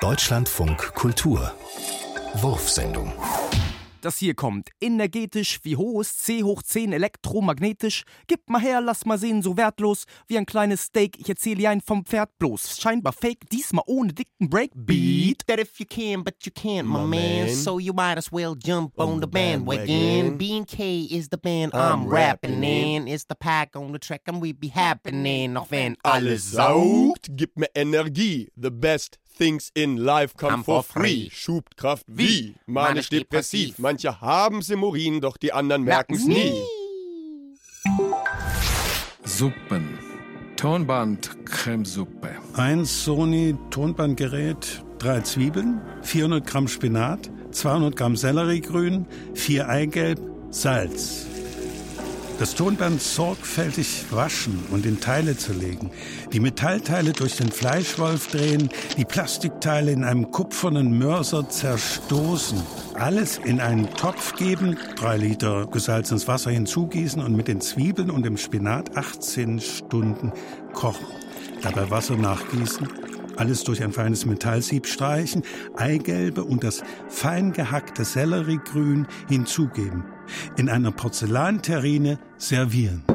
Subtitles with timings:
[0.00, 1.52] Deutschlandfunk Kultur
[2.36, 3.12] Wurfsendung
[4.00, 4.70] das hier kommt.
[4.80, 8.04] Energetisch wie hohes C hoch 10 elektromagnetisch.
[8.26, 11.18] Gib mal her, lass mal sehen, so wertlos wie ein kleines Steak.
[11.18, 12.80] Ich erzähle dir ein vom Pferd bloß.
[12.80, 15.46] Scheinbar fake, diesmal ohne dicken Breakbeat.
[15.46, 17.46] That if you can, but you can't, my, my man.
[17.46, 17.54] man.
[17.54, 20.38] So you might as well jump on, on the bandwagon.
[20.38, 23.06] B&K is the band I'm, I'm rapping in.
[23.06, 25.56] It's the pack on the track and we be happening.
[25.56, 28.48] Auch wenn alles saugt, gib mir Energie.
[28.56, 31.30] The best things in life come, come for, for free.
[31.32, 32.54] Schubkraft wie?
[32.66, 33.78] Manisch depressiv.
[33.78, 36.52] Manche haben's im Urin, doch die anderen merken's nie.
[39.24, 39.98] Suppen.
[40.56, 42.28] Tonband Cremesuppe.
[42.52, 51.29] Ein Sony Tonbandgerät, drei Zwiebeln, 400 Gramm Spinat, 200 Gramm Selleriegrün, vier Eigelb, Salz.
[52.40, 55.90] Das Tonband sorgfältig waschen und in Teile zerlegen,
[56.32, 62.62] die Metallteile durch den Fleischwolf drehen, die Plastikteile in einem kupfernen Mörser zerstoßen,
[62.94, 68.24] alles in einen Topf geben, drei Liter gesalzenes Wasser hinzugießen und mit den Zwiebeln und
[68.24, 70.32] dem Spinat 18 Stunden
[70.72, 71.04] kochen.
[71.60, 72.88] Dabei Wasser nachgießen,
[73.36, 75.42] alles durch ein feines Metallsieb streichen,
[75.76, 80.04] Eigelbe und das fein gehackte Selleriegrün hinzugeben
[80.56, 83.09] in einer Porzellanterrine servieren.